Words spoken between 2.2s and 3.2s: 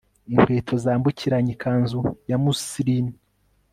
ya muslin